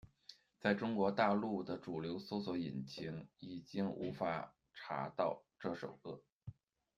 [0.57, 6.23] 在中国大陆的主流搜索引擎上已经无法查到这首歌。